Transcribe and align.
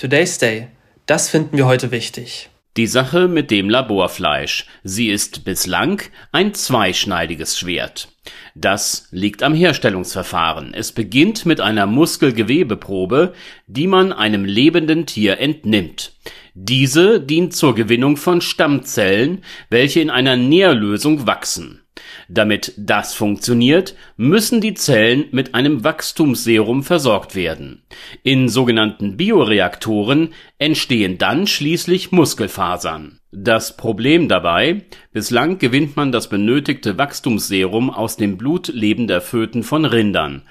Today's 0.00 0.38
Day. 0.38 0.68
Das 1.04 1.28
finden 1.28 1.58
wir 1.58 1.66
heute 1.66 1.90
wichtig. 1.90 2.48
Die 2.78 2.86
Sache 2.86 3.28
mit 3.28 3.50
dem 3.50 3.68
Laborfleisch. 3.68 4.64
Sie 4.82 5.10
ist 5.10 5.44
bislang 5.44 6.00
ein 6.32 6.54
zweischneidiges 6.54 7.58
Schwert. 7.58 8.08
Das 8.54 9.08
liegt 9.10 9.42
am 9.42 9.52
Herstellungsverfahren. 9.52 10.72
Es 10.72 10.92
beginnt 10.92 11.44
mit 11.44 11.60
einer 11.60 11.84
Muskelgewebeprobe, 11.84 13.34
die 13.66 13.86
man 13.86 14.14
einem 14.14 14.46
lebenden 14.46 15.04
Tier 15.04 15.38
entnimmt. 15.38 16.12
Diese 16.54 17.20
dient 17.20 17.54
zur 17.54 17.74
Gewinnung 17.74 18.16
von 18.16 18.40
Stammzellen, 18.40 19.44
welche 19.68 20.00
in 20.00 20.08
einer 20.08 20.36
Nährlösung 20.36 21.26
wachsen. 21.26 21.79
Damit 22.28 22.72
das 22.76 23.14
funktioniert, 23.14 23.94
müssen 24.16 24.60
die 24.60 24.74
Zellen 24.74 25.26
mit 25.32 25.54
einem 25.54 25.84
Wachstumsserum 25.84 26.82
versorgt 26.82 27.34
werden. 27.34 27.82
In 28.22 28.48
sogenannten 28.48 29.16
Bioreaktoren 29.16 30.34
entstehen 30.58 31.18
dann 31.18 31.46
schließlich 31.46 32.12
Muskelfasern. 32.12 33.20
Das 33.32 33.76
Problem 33.76 34.28
dabei, 34.28 34.84
bislang 35.12 35.58
gewinnt 35.58 35.96
man 35.96 36.10
das 36.10 36.28
benötigte 36.28 36.98
Wachstumsserum 36.98 37.90
aus 37.90 38.16
dem 38.16 38.36
Blut 38.36 38.68
lebender 38.68 39.20
Föten 39.20 39.62
von 39.62 39.84
Rindern. 39.84 40.42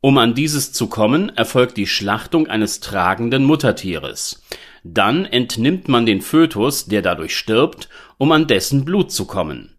Um 0.00 0.18
an 0.18 0.34
dieses 0.34 0.72
zu 0.72 0.88
kommen, 0.88 1.28
erfolgt 1.36 1.76
die 1.76 1.86
Schlachtung 1.86 2.48
eines 2.48 2.80
tragenden 2.80 3.44
Muttertieres. 3.44 4.42
Dann 4.82 5.24
entnimmt 5.26 5.88
man 5.88 6.06
den 6.06 6.22
Fötus, 6.22 6.86
der 6.86 7.02
dadurch 7.02 7.36
stirbt, 7.36 7.88
um 8.18 8.32
an 8.32 8.48
dessen 8.48 8.84
Blut 8.84 9.12
zu 9.12 9.26
kommen. 9.26 9.71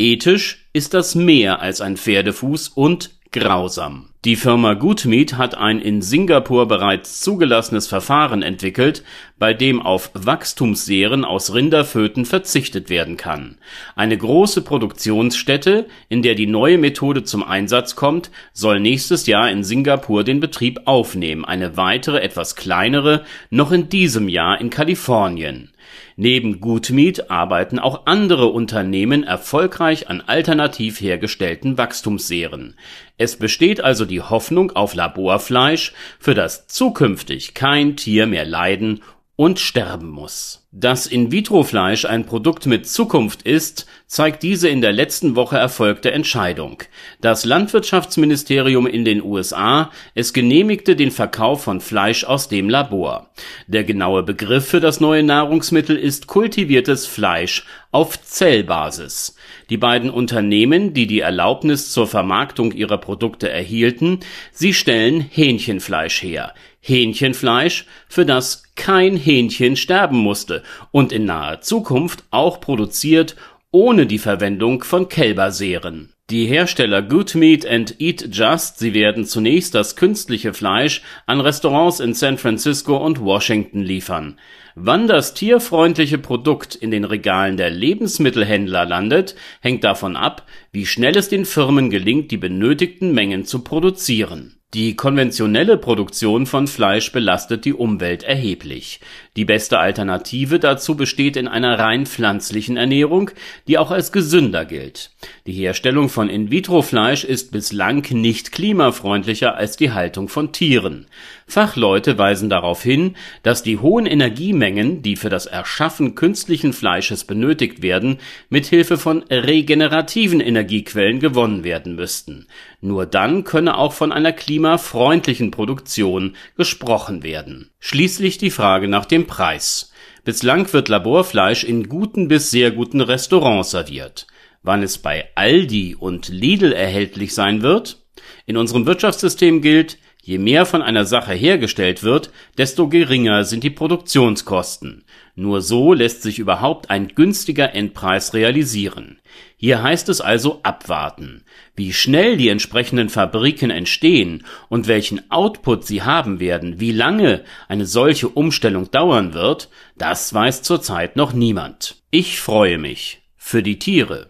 Ethisch 0.00 0.68
ist 0.72 0.94
das 0.94 1.16
mehr 1.16 1.60
als 1.60 1.80
ein 1.80 1.96
Pferdefuß 1.96 2.68
und 2.68 3.18
grausam. 3.32 4.10
Die 4.24 4.36
Firma 4.36 4.74
Goodmeat 4.74 5.34
hat 5.34 5.56
ein 5.56 5.80
in 5.80 6.02
Singapur 6.02 6.68
bereits 6.68 7.20
zugelassenes 7.20 7.88
Verfahren 7.88 8.42
entwickelt, 8.42 9.02
bei 9.40 9.54
dem 9.54 9.82
auf 9.82 10.10
Wachstumsserien 10.14 11.24
aus 11.24 11.52
Rinderföten 11.52 12.26
verzichtet 12.26 12.90
werden 12.90 13.16
kann. 13.16 13.58
Eine 13.96 14.16
große 14.16 14.62
Produktionsstätte, 14.62 15.88
in 16.08 16.22
der 16.22 16.36
die 16.36 16.46
neue 16.46 16.78
Methode 16.78 17.24
zum 17.24 17.42
Einsatz 17.42 17.96
kommt, 17.96 18.30
soll 18.52 18.78
nächstes 18.78 19.26
Jahr 19.26 19.50
in 19.50 19.64
Singapur 19.64 20.22
den 20.22 20.38
Betrieb 20.38 20.82
aufnehmen, 20.84 21.44
eine 21.44 21.76
weitere 21.76 22.20
etwas 22.20 22.54
kleinere 22.54 23.24
noch 23.50 23.72
in 23.72 23.88
diesem 23.88 24.28
Jahr 24.28 24.60
in 24.60 24.70
Kalifornien 24.70 25.72
Neben 26.16 26.60
Goodmeat 26.60 27.30
arbeiten 27.30 27.78
auch 27.78 28.06
andere 28.06 28.46
Unternehmen 28.46 29.24
erfolgreich 29.24 30.08
an 30.08 30.20
alternativ 30.20 31.00
hergestellten 31.00 31.78
Wachstumsserien. 31.78 32.76
Es 33.16 33.36
besteht 33.36 33.80
also 33.80 34.04
die 34.04 34.20
Hoffnung 34.20 34.72
auf 34.72 34.94
Laborfleisch, 34.94 35.92
für 36.18 36.34
das 36.34 36.66
zukünftig 36.66 37.54
kein 37.54 37.96
Tier 37.96 38.26
mehr 38.26 38.44
leiden 38.44 39.00
und 39.38 39.60
sterben 39.60 40.08
muss. 40.10 40.66
Dass 40.72 41.06
In-vitro-Fleisch 41.06 42.06
ein 42.06 42.26
Produkt 42.26 42.66
mit 42.66 42.88
Zukunft 42.88 43.42
ist, 43.42 43.86
zeigt 44.08 44.42
diese 44.42 44.68
in 44.68 44.80
der 44.80 44.92
letzten 44.92 45.36
Woche 45.36 45.56
erfolgte 45.56 46.10
Entscheidung. 46.10 46.82
Das 47.20 47.44
Landwirtschaftsministerium 47.44 48.88
in 48.88 49.04
den 49.04 49.22
USA, 49.22 49.92
es 50.16 50.32
genehmigte 50.32 50.96
den 50.96 51.12
Verkauf 51.12 51.62
von 51.62 51.80
Fleisch 51.80 52.24
aus 52.24 52.48
dem 52.48 52.68
Labor. 52.68 53.30
Der 53.68 53.84
genaue 53.84 54.24
Begriff 54.24 54.66
für 54.66 54.80
das 54.80 54.98
neue 54.98 55.22
Nahrungsmittel 55.22 55.96
ist 55.96 56.26
kultiviertes 56.26 57.06
Fleisch 57.06 57.64
auf 57.92 58.20
Zellbasis. 58.20 59.36
Die 59.70 59.78
beiden 59.78 60.10
Unternehmen, 60.10 60.94
die 60.94 61.06
die 61.06 61.20
Erlaubnis 61.20 61.92
zur 61.92 62.08
Vermarktung 62.08 62.72
ihrer 62.72 62.98
Produkte 62.98 63.48
erhielten, 63.48 64.18
sie 64.52 64.74
stellen 64.74 65.20
Hähnchenfleisch 65.20 66.22
her. 66.22 66.54
Hähnchenfleisch, 66.80 67.86
für 68.08 68.24
das 68.24 68.62
kein 68.76 69.16
Hähnchen 69.16 69.76
sterben 69.76 70.18
musste 70.18 70.62
und 70.90 71.12
in 71.12 71.24
naher 71.24 71.60
Zukunft 71.60 72.24
auch 72.30 72.60
produziert 72.60 73.36
ohne 73.70 74.06
die 74.06 74.18
Verwendung 74.18 74.82
von 74.82 75.08
Kälberseeren. 75.08 76.14
Die 76.30 76.46
Hersteller 76.46 77.02
Good 77.02 77.34
Meat 77.34 77.66
and 77.66 78.00
Eat 78.00 78.34
Just, 78.34 78.78
sie 78.78 78.92
werden 78.92 79.24
zunächst 79.24 79.74
das 79.74 79.96
künstliche 79.96 80.52
Fleisch 80.52 81.02
an 81.26 81.40
Restaurants 81.40 82.00
in 82.00 82.12
San 82.12 82.36
Francisco 82.36 82.96
und 82.96 83.20
Washington 83.20 83.80
liefern. 83.80 84.38
Wann 84.74 85.08
das 85.08 85.34
tierfreundliche 85.34 86.18
Produkt 86.18 86.74
in 86.74 86.90
den 86.90 87.04
Regalen 87.04 87.56
der 87.56 87.70
Lebensmittelhändler 87.70 88.84
landet, 88.84 89.36
hängt 89.60 89.84
davon 89.84 90.16
ab, 90.16 90.46
wie 90.70 90.86
schnell 90.86 91.16
es 91.16 91.28
den 91.28 91.44
Firmen 91.44 91.88
gelingt, 91.88 92.30
die 92.30 92.36
benötigten 92.36 93.12
Mengen 93.12 93.44
zu 93.44 93.64
produzieren 93.64 94.57
die 94.74 94.96
konventionelle 94.96 95.78
Produktion 95.78 96.44
von 96.44 96.66
Fleisch 96.66 97.10
belastet 97.10 97.64
die 97.64 97.72
Umwelt 97.72 98.22
erheblich. 98.22 99.00
Die 99.34 99.46
beste 99.46 99.78
Alternative 99.78 100.58
dazu 100.58 100.94
besteht 100.94 101.38
in 101.38 101.48
einer 101.48 101.78
rein 101.78 102.04
pflanzlichen 102.04 102.76
Ernährung, 102.76 103.30
die 103.66 103.78
auch 103.78 103.90
als 103.90 104.12
gesünder 104.12 104.66
gilt. 104.66 105.10
Die 105.46 105.52
Herstellung 105.52 106.10
von 106.10 106.28
In-vitro-Fleisch 106.28 107.24
ist 107.24 107.50
bislang 107.50 108.04
nicht 108.10 108.52
klimafreundlicher 108.52 109.54
als 109.54 109.78
die 109.78 109.92
Haltung 109.92 110.28
von 110.28 110.52
Tieren. 110.52 111.06
Fachleute 111.46 112.18
weisen 112.18 112.50
darauf 112.50 112.82
hin, 112.82 113.16
dass 113.42 113.62
die 113.62 113.78
hohen 113.78 114.04
Energiemengen, 114.04 115.00
die 115.00 115.16
für 115.16 115.30
das 115.30 115.46
Erschaffen 115.46 116.14
künstlichen 116.14 116.74
Fleisches 116.74 117.24
benötigt 117.24 117.80
werden, 117.80 118.18
mithilfe 118.50 118.98
von 118.98 119.22
regenerativen 119.30 120.40
Energiequellen 120.40 121.20
gewonnen 121.20 121.64
werden 121.64 121.94
müssten. 121.94 122.48
Nur 122.82 123.06
dann 123.06 123.44
könne 123.44 123.78
auch 123.78 123.94
von 123.94 124.12
einer 124.12 124.32
klimafreundlichen 124.58 125.52
Produktion 125.52 126.34
gesprochen 126.56 127.22
werden. 127.22 127.70
Schließlich 127.78 128.38
die 128.38 128.50
Frage 128.50 128.88
nach 128.88 129.04
dem 129.04 129.28
Preis. 129.28 129.92
Bislang 130.24 130.72
wird 130.72 130.88
Laborfleisch 130.88 131.62
in 131.62 131.88
guten 131.88 132.26
bis 132.26 132.50
sehr 132.50 132.72
guten 132.72 133.00
Restaurants 133.00 133.70
serviert. 133.70 134.26
Wann 134.64 134.82
es 134.82 134.98
bei 134.98 135.28
Aldi 135.36 135.94
und 135.94 136.28
Lidl 136.28 136.72
erhältlich 136.72 137.34
sein 137.34 137.62
wird? 137.62 138.02
In 138.46 138.56
unserem 138.56 138.84
Wirtschaftssystem 138.84 139.62
gilt, 139.62 139.96
Je 140.28 140.36
mehr 140.36 140.66
von 140.66 140.82
einer 140.82 141.06
Sache 141.06 141.32
hergestellt 141.32 142.02
wird, 142.02 142.30
desto 142.58 142.90
geringer 142.90 143.44
sind 143.44 143.64
die 143.64 143.70
Produktionskosten. 143.70 145.06
Nur 145.34 145.62
so 145.62 145.94
lässt 145.94 146.20
sich 146.20 146.38
überhaupt 146.38 146.90
ein 146.90 147.08
günstiger 147.08 147.74
Endpreis 147.74 148.34
realisieren. 148.34 149.20
Hier 149.56 149.82
heißt 149.82 150.10
es 150.10 150.20
also 150.20 150.60
abwarten. 150.64 151.44
Wie 151.76 151.94
schnell 151.94 152.36
die 152.36 152.50
entsprechenden 152.50 153.08
Fabriken 153.08 153.70
entstehen 153.70 154.44
und 154.68 154.86
welchen 154.86 155.30
Output 155.30 155.86
sie 155.86 156.02
haben 156.02 156.40
werden, 156.40 156.78
wie 156.78 156.92
lange 156.92 157.42
eine 157.66 157.86
solche 157.86 158.28
Umstellung 158.28 158.90
dauern 158.90 159.32
wird, 159.32 159.70
das 159.96 160.34
weiß 160.34 160.60
zurzeit 160.60 161.16
noch 161.16 161.32
niemand. 161.32 162.02
Ich 162.10 162.38
freue 162.38 162.76
mich 162.76 163.22
für 163.38 163.62
die 163.62 163.78
Tiere. 163.78 164.28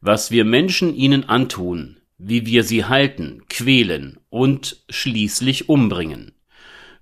Was 0.00 0.32
wir 0.32 0.44
Menschen 0.44 0.92
ihnen 0.92 1.28
antun, 1.28 1.98
wie 2.18 2.46
wir 2.46 2.64
sie 2.64 2.84
halten, 2.84 3.42
quälen 3.48 4.18
und 4.30 4.84
schließlich 4.88 5.68
umbringen. 5.68 6.32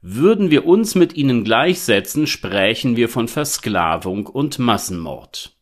Würden 0.02 0.50
wir 0.50 0.66
uns 0.66 0.94
mit 0.94 1.14
ihnen 1.14 1.44
gleichsetzen, 1.44 2.26
sprächen 2.26 2.96
wir 2.96 3.08
von 3.08 3.26
Versklavung 3.26 4.26
und 4.26 4.58
Massenmord. 4.58 5.56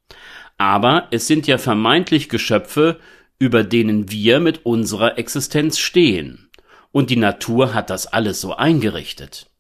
Aber 0.59 1.09
es 1.11 1.27
sind 1.27 1.47
ja 1.47 1.59
vermeintlich 1.59 2.29
Geschöpfe, 2.29 2.99
über 3.39 3.65
denen 3.65 4.11
wir 4.11 4.41
mit 4.41 4.65
unserer 4.65 5.19
Existenz 5.19 5.79
stehen. 5.79 6.51
Und 6.91 7.11
die 7.11 7.17
Natur 7.17 7.75
hat 7.75 7.91
das 7.91 8.07
alles 8.07 8.41
so 8.41 8.55
eingerichtet. 8.55 9.51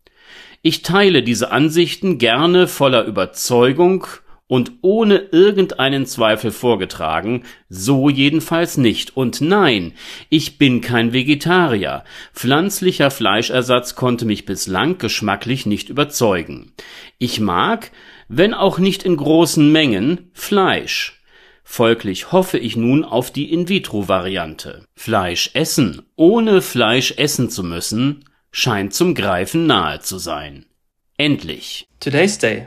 Ich 0.62 0.82
teile 0.82 1.22
diese 1.22 1.50
Ansichten 1.50 2.18
gerne 2.18 2.68
voller 2.68 3.04
Überzeugung 3.04 4.06
und 4.52 4.72
ohne 4.82 5.16
irgendeinen 5.16 6.04
Zweifel 6.04 6.50
vorgetragen, 6.50 7.44
so 7.70 8.10
jedenfalls 8.10 8.76
nicht. 8.76 9.16
Und 9.16 9.40
nein, 9.40 9.94
ich 10.28 10.58
bin 10.58 10.82
kein 10.82 11.14
Vegetarier. 11.14 12.04
Pflanzlicher 12.34 13.10
Fleischersatz 13.10 13.94
konnte 13.94 14.26
mich 14.26 14.44
bislang 14.44 14.98
geschmacklich 14.98 15.64
nicht 15.64 15.88
überzeugen. 15.88 16.74
Ich 17.16 17.40
mag, 17.40 17.92
wenn 18.28 18.52
auch 18.52 18.78
nicht 18.78 19.04
in 19.04 19.16
großen 19.16 19.72
Mengen, 19.72 20.30
Fleisch. 20.34 21.22
Folglich 21.64 22.30
hoffe 22.30 22.58
ich 22.58 22.76
nun 22.76 23.04
auf 23.04 23.30
die 23.30 23.50
In-vitro-Variante. 23.50 24.84
Fleisch 24.94 25.52
essen, 25.54 26.02
ohne 26.14 26.60
Fleisch 26.60 27.14
essen 27.16 27.48
zu 27.48 27.64
müssen, 27.64 28.26
scheint 28.50 28.92
zum 28.92 29.14
Greifen 29.14 29.66
nahe 29.66 30.00
zu 30.00 30.18
sein. 30.18 30.66
Endlich. 31.16 31.86
Today's 32.00 32.36
Day 32.36 32.66